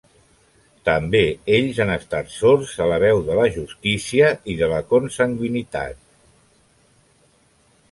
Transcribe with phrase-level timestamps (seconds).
[0.87, 1.19] També
[1.57, 6.03] ells han estat sords a la veu de la justícia i de la consanguinitat.